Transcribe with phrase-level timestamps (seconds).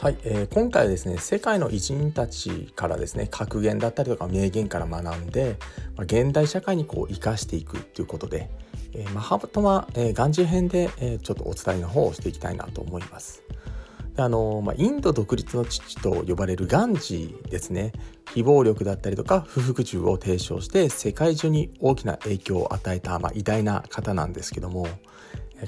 [0.00, 5.58] はい、えー、今回はですね世界の偉人たちからですね格言だったりとか名言から学んで、
[5.94, 8.48] まあ、現代社会にこう生かしていくということで、
[8.94, 13.42] えー、マハトマ、えー、ガンジー編で、えー、ちょっとお伝えの方をしていきたいなと思います。
[14.14, 17.92] であのまあ、インド独立の父と呼ばれるガンジーですね
[18.34, 24.88] 非暴力だったりとか不服従を提唱して世界中に大きな影響を与えた、まあ、偉大な方なんですけども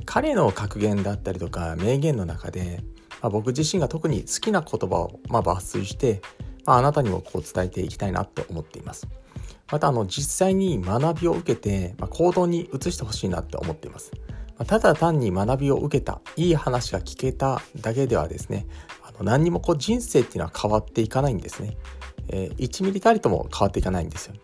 [0.06, 2.82] 彼の格言だったりとか名言の中で
[3.22, 6.20] まあ、僕自身が特に好きな言葉をま抜粋して、
[6.66, 9.06] まあ、あなたにもこう伝えていきたいなと思っています。
[9.70, 14.12] またあの実際に学びを受けて、ま、行動に移してほしいなって思っています。
[14.58, 18.66] ま、ただ単に学びを受けたいい話が聞けただけではですね
[19.02, 21.76] あの何にもこう人生っていうのは変わっていかないんですね。
[22.28, 24.34] えー、1ミリたりとも変わっていかないんですよ。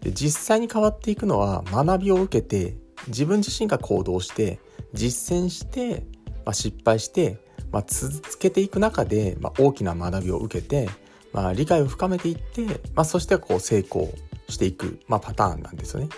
[0.00, 2.76] で実際に変わっていくのは学びを受けて
[3.08, 4.58] 自分自身が行動して
[4.92, 6.04] 実践して、
[6.44, 7.38] まあ、失敗して
[7.72, 10.88] まあ、続けていく中で、まあ、大きな学びを受けて、
[11.32, 14.12] まあ、理解を深めていって、まあ、そしてこう成功
[14.48, 16.08] していく、まあ、パターンなんですよね。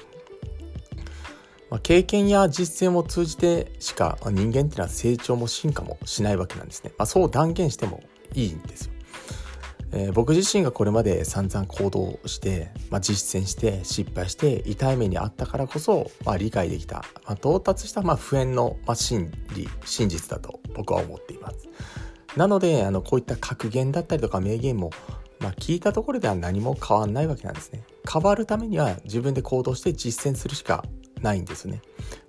[1.71, 6.93] まあ、経験や実践を通じてしか人間っていうのは成長も進化もしないわけなんですね。
[6.99, 8.03] まあ、そう断言しても
[8.35, 8.93] いいんですよ。
[9.95, 21.69] えー、僕自身がこれまで散々行動して、まあ、実践して失敗して痛い目にあったからこそ、まあ、理解できた、まあ、到達したまあ普遍の、まあ、真理真実だと僕は思っています
[22.37, 24.91] なのであのこういった格言だったりとか名言も、
[25.41, 30.85] まあ、聞いたところでは何も変わんないわけなんですね変わるためには自分で行動して実践するしか
[31.21, 31.83] ないんですね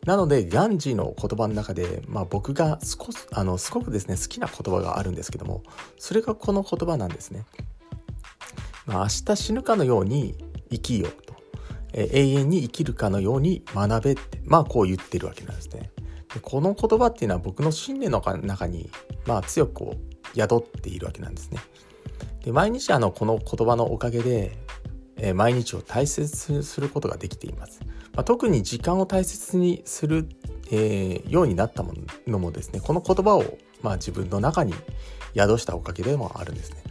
[0.06, 5.64] なのでガンジーの言葉の中で、まあ、僕が少しあのすごくですね好きな言葉があるんですけども
[5.98, 7.46] それがこの言葉なんですね。
[8.86, 10.36] まあ、明日死ぬかのように
[10.70, 11.36] 生きようと、
[11.94, 15.92] え永遠に生きるかのように学べってまあこう言ってるわけなんですね。
[16.42, 18.90] この言葉っていうのは僕の信念の中に、
[19.26, 19.92] まあ、強く
[20.36, 21.60] 宿っているわけなんですね。
[22.44, 24.58] で毎日あのこの言葉のおかげで、
[25.18, 27.80] えー、毎日を大切にすることができています。
[28.14, 30.28] まあ、特に時間を大切にする、
[30.72, 31.94] えー、ようになったも
[32.28, 34.74] のもですねこの言葉を、まあ、自分の中に
[35.36, 36.84] 宿したおかげでもあるんですね。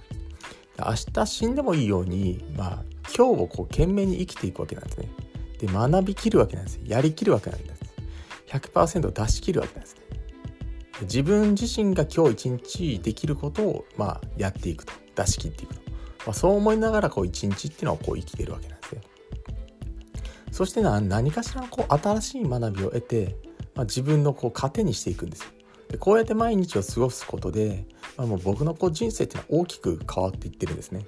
[0.79, 2.83] 明日死んでもいいように、まあ、
[3.17, 5.09] 今日をこう懸命に生きていくわけなんですね。
[5.59, 7.72] で学びきるわけなんですやりきるわけなんです。
[8.53, 10.03] 100%出し切るわけなんですね。
[11.03, 15.97] 自分自身が今日一日できることを、まあ、やっていくと出し切っていくと、ま
[16.29, 19.01] あ、そう思いながらこう一日っていうのをこう生きてるわけなんですよ。
[20.53, 23.37] そして何かしらこう新しい学びを得て、
[23.75, 25.51] まあ、自分のこう糧にしていくんですよ。
[25.89, 27.87] でこうやって毎日を過ごすことで、
[28.17, 31.07] まあ、もう僕のこう人生っていうのは大きく変わっていってるんですね。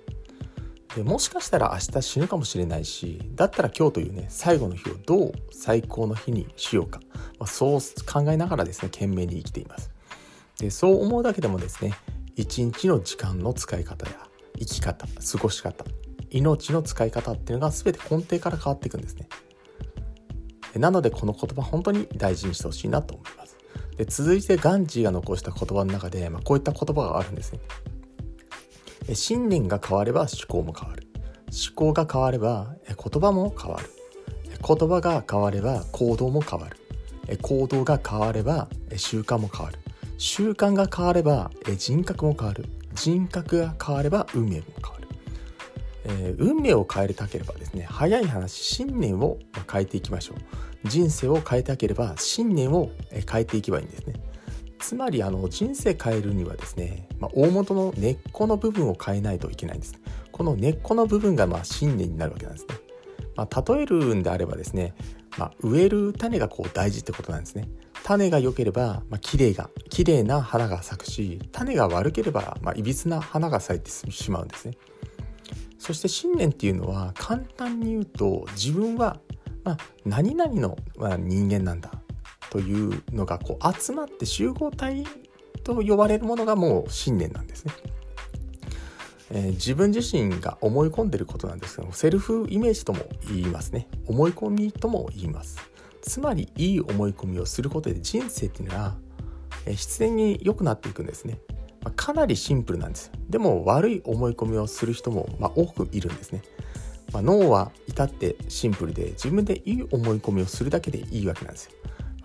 [0.97, 7.01] でもしかしたら明日死ぬかもしれないしだったら今日というね最後の日をどう最高の日にしようか、
[7.39, 9.91] まあ、そう考えながらですね懸命に生きています。
[10.59, 11.95] でそう思うだけでもですね
[12.37, 14.17] 一日の時間の使い方や
[14.59, 15.85] 生き方過ごし方
[16.31, 19.29] 命の使い方っていうのが全て根底から変わっていくんですね。
[20.77, 23.57] なのでこの言葉本当に大事にしてほしいなと思います。
[23.97, 27.61] で続いてガンジーが残した言葉の中で、まあ、こういった言葉があるんですね。
[29.13, 31.07] 信念が変われば思考も変わる。
[31.47, 33.91] 思考が変われば言葉も変わる。
[34.67, 37.39] 言葉が変われば行動も変わる。
[37.43, 39.79] 行動が変われば習慣も変わる。
[40.17, 42.65] 習慣が変われば人格も変わる。
[42.95, 45.05] 人格が変われば運命も変わる。
[46.05, 49.39] えー、運命を変えたければですね早い話信念を
[49.71, 54.15] 変えていきましょう人生を変えたければ信念を変えていけばいいんですね
[54.79, 59.95] つまりあの人生変えるにはですね、まあ、大元の根っこの部分を変えないといけないんです。
[60.33, 62.75] この根っこの部分がまあ信念になるわけなんですね、
[63.37, 64.95] まあ、例えるんであればですね、
[65.39, 67.69] まあ、植える種がこう大事ってことなんですね。
[68.03, 74.77] 種が良ければ、まあ、綺麗が綺麗な花が咲くし種が悪ければ、まあ、いびつな花が咲いてしまうんですね。
[75.79, 79.21] そして信念っていうのは簡単に言うと自分は、
[79.65, 80.77] まあ、何々の、
[81.19, 81.93] 人間なんだ。
[82.55, 85.05] というのがこう集まって集合体
[85.65, 87.73] と呼ばれるものがもう信念なんですね。
[89.33, 93.89] えー、自分自身が思い込んでることなんですけどもセルフイメージとも言いますね。
[94.07, 95.59] 思い込みとも言います。
[96.01, 98.95] つまりいい思い込みをすることで人生っていうのは、
[99.67, 101.41] えー、必然に良くなっていくんですね。
[101.83, 106.41] まあ、かなりシンプルなんですでも悪い思い込みをする人もま多くいるんですね、
[107.13, 111.73] まあ、脳は至ってシンプルで自分でいい思い込みをするだけでいいわけなんですよ、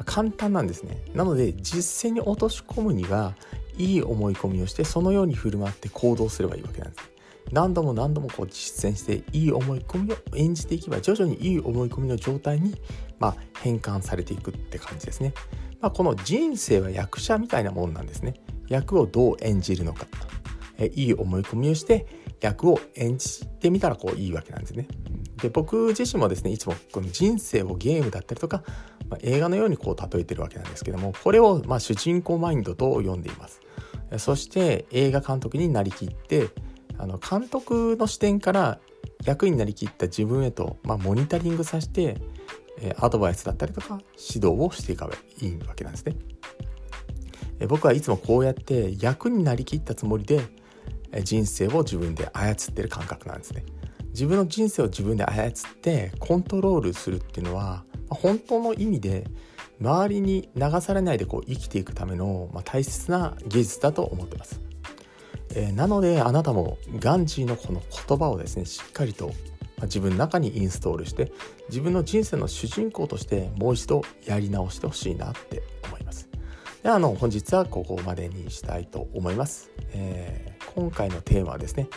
[0.06, 3.36] 簡単なんですねなので実践に落とし込むには
[3.78, 7.12] いい思い込みをしてそのように振る舞って行動すればいいわけなんです
[7.52, 12.76] 何度も何度もこう実践していい思い込みを演じていけば徐々にいい思い込みの状態に
[13.20, 15.34] ま変換されていくって感じですね。
[15.82, 18.36] まあ、この人生は役者みたいなもんなんですね。
[18.68, 20.06] 役をどう演じるのか
[20.78, 22.06] えいい思い込みをして
[22.40, 24.88] 役を演じてみたらこういいわけなんですね。
[25.42, 28.64] で僕自身もですねいつもこの人生をゲームだったりとか、
[29.10, 33.62] まあ、映画のようにこう例えてるわけなんですけどもこれをまあ主人公マインドと呼んでいます。
[34.18, 36.50] そして映画監督になりきって
[36.98, 38.80] あの監督の視点から
[39.24, 42.18] 役になりきった自分へと、まあ、モニタリングさせて
[42.98, 46.16] アドバイスだったりとか指導をしていかばいいわけなんですね。
[47.68, 50.42] 僕はいつもこうやって役になりきったつもりで
[51.24, 53.66] 人生を自分で操ってる感覚なんですね。
[54.08, 55.52] 自分の人生を自分で操っ
[55.82, 59.26] てコントロールするっていうのは本当の意味で
[59.82, 64.62] 周りに流されないでこう生きていくための、大切な技術だと思ってます、
[65.56, 69.32] えー、なのであなたもガンジーのこの言葉をですねしっかりと
[69.84, 71.32] 自分の中にインストールして
[71.70, 76.28] 自分の人生の主人公としてもう一度やり直してほしいなって思います。
[76.84, 81.88] であの本日はここまでにしたいと思います、えー、今回のテーマはですね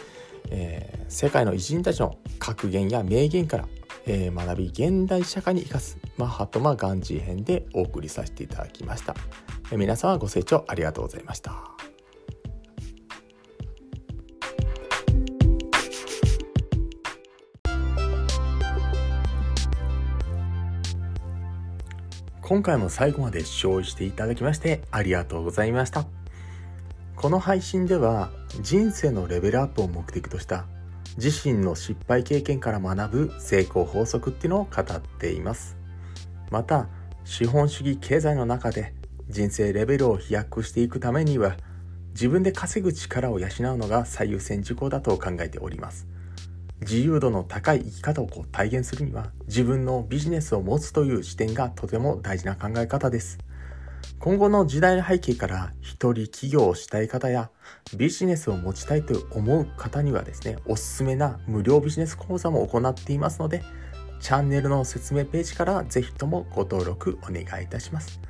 [0.51, 3.69] えー、世界の偉人たちの格言や名言から、
[4.07, 9.15] えー、学び現代社会に生かすマッハトマ・ガンジー編でお送りさせていただきました、
[9.71, 11.55] 皆様ご清聴ありがとうございました。
[22.43, 26.05] 今回も最後まで視聴していただきましてありがとうございました。
[27.17, 28.31] この配信では
[28.61, 30.67] 人生のレベルアップを目的とした
[31.17, 35.82] 自身の失敗経験から学ぶ成功法則っていうのを語っています。
[36.53, 36.87] また
[37.25, 38.93] 資本主義経済の中で
[39.31, 41.57] 人生レベルを飛躍していくためには
[42.13, 46.07] 自分で稼ぐ力を養うのが最優先事項だと考えております。
[46.83, 53.39] 自由度の高い生き方をこう体現するには自分のビジネスを持つという視点がとても大事な考え方です。
[54.19, 57.51] 今後の時代の背景から一人起業をしたい方や
[57.97, 63.63] ビジネスを持ちたいと思う方にはですね、おすすめな無料ビジネス講座も行っていますので、
[64.23, 68.21] チャンネルの説明ページからぜひともご登録お願いいたします。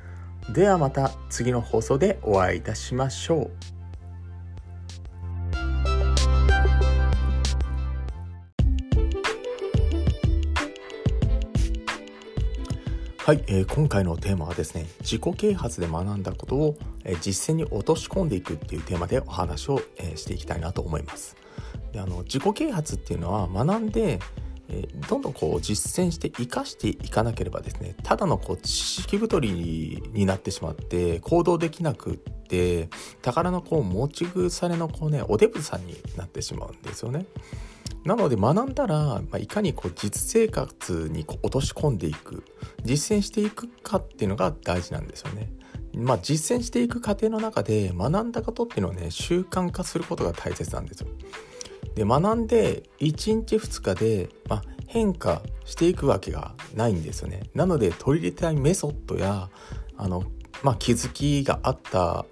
[0.51, 3.51] ではまた次の放送でお会いいたしましょう。
[13.17, 16.75] はい、えー、今回のテーマはですね自己啓発で学んだことを、
[17.05, 21.37] えー、実践に落とし込んでいくっていうテーマでお話を、えー、していきたいなと思います
[21.93, 24.19] であの自己啓発っていうのは学んで、
[24.69, 32.89] えー、どんどんこう実践して生かしていかなければですねただのこう知識太りになってしまって行動できなくって
[33.21, 37.25] 宝のこう持ち腐れのこうねおデブさんになってしまうんですよね
[38.05, 42.43] なので学んだら、まあ、いかにこう実生活にこう落とし込んでいく
[42.83, 45.49] 実践していくかっていうのが大事なんですよね。
[45.95, 51.07] まあ、実践していく過程の中で学んだことっていうのはね習慣化することが大切なんですよ。
[51.95, 57.49] で学んで1日2日で、ま、変化していくわけがないんですよね。
[57.53, 59.49] なので取り入れたいメソッドや
[59.97, 60.23] あの、
[60.63, 62.25] ま、気づきがあった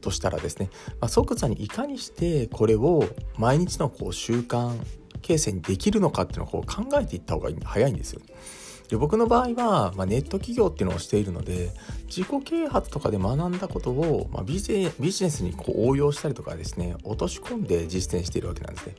[0.00, 0.70] としたらですね、
[1.00, 3.04] ま、即座にいかにしてこれを
[3.38, 4.78] 毎日のこう習慣
[5.22, 8.20] 形成にできるのかっていうのをこう考えていった方が早いんですよ。
[8.88, 11.70] で僕の場合は、まあ、ネット企業っていうのをしているので
[12.06, 18.94] 自己啓発とかで学んだことを、まあ、ビジビジネスにこう応用したりとかですね落とし込んで実践しているわけなんですね。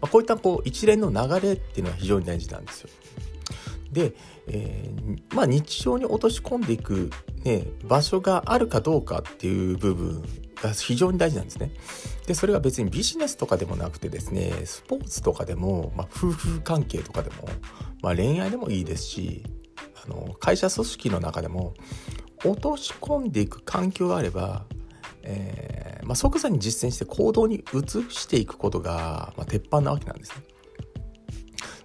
[0.00, 2.90] まあ、こういったこう一連の流れっていうのは非常に大事なんですよ。
[3.92, 4.14] で、
[4.46, 7.10] えー、まあ日常に落とし込んでいく、
[7.44, 10.22] ね、場所があるかどうかっていう部分
[10.62, 11.70] が非常に大事なんですね。
[12.26, 17.48] でそれが別にビジネスとかでもなくてですねスポーツとかでも、まあ、夫婦関係とかでも、
[18.02, 19.42] まあ、恋愛でもいいですし
[20.04, 21.74] あの会社組織の中でも
[22.44, 24.64] 落とし込んでいく環境があれば、
[25.22, 30.42] えーまあ、即座に実践して行動に移していくことが、まあ、鉄板なわけなんですね。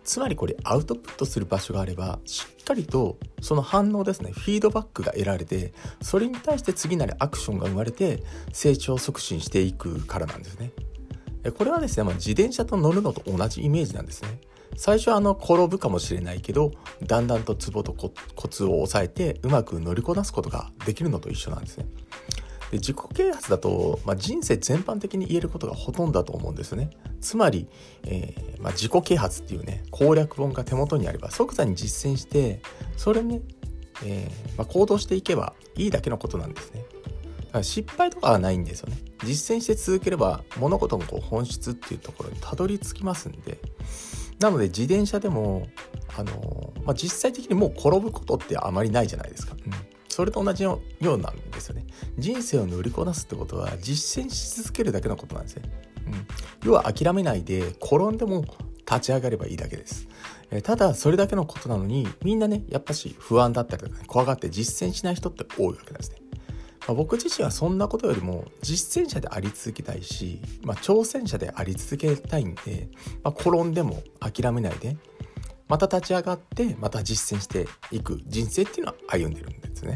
[0.06, 10.72] つまりこれアウトプットする場所があればしっかりとその反応ですねフィードバックが得られてそれに対して次なるアクションが生まれて成長促進していくからなんですね。
[11.58, 14.40] これはですね、まあ、自転車と乗るのと同じイメージなんですね。
[14.76, 16.72] 最初はあの転ぶかもしれないけど
[17.04, 21.86] だんだんとツボとコツを抑えてうまく乗りこなすことができるのと一緒なんですね。
[22.72, 26.90] で自己啓発だと、まあ、人生全般的に言えることがほとんどだと思うんですね。
[27.22, 27.68] つまり、
[28.06, 32.62] えー、まあ、自己啓発っていうね攻略本が手元にあれば即座に実践して
[32.98, 33.42] それね、
[34.04, 36.86] えー、まあ、行動していけばいいだけのことなんですね。
[37.48, 38.98] だから失敗とかはないんですよね。
[39.24, 43.60] 実践して続ければ物事のこう本質っていうところにたどり着きますんで。
[44.40, 45.68] なので自転車でも
[46.18, 49.74] あの、まあ、実際的にもう転ぶことってあまりないじゃないですか、うん。
[50.16, 51.86] それと同じようなんですよね。
[52.18, 55.64] 人生を乗りこなすってことは実践し続けるだけのことなんですね、
[56.08, 58.46] うん、要は諦めないで転んでも
[58.90, 60.08] 立ち上がればいいだけです。
[60.52, 66.20] えただそれだけのことなのにみんなねやっぱし不安だったりとか、ね、怖がって実践しない人って多いわけなんですね。
[66.88, 72.88] ま、僕自身はそんなことよりも実践者であり続けたいし、まあ、挑戦者であり続けたいんで、
[73.22, 74.96] まあ、転んでも諦めないで
[75.68, 79.96] また立ち上がってまた実践していく人生っていうのは歩んでるんですね。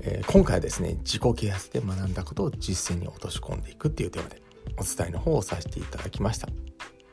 [0.00, 4.42] えー、今回はですね自己啓発で学んだことを実践に落とし込んでいくっていうテーマで
[4.76, 6.48] お伝えの方をさせていただきました。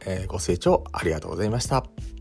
[0.05, 2.14] えー、ご清聴ありがとうございました。